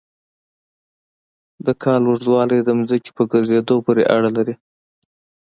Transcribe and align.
د 1.65 1.67
کال 1.83 2.01
اوږدوالی 2.07 2.59
د 2.63 2.69
ځمکې 2.89 3.11
په 3.17 3.23
ګرځېدو 3.31 3.75
پورې 3.85 4.03
اړه 4.15 4.29
لري. 4.37 4.55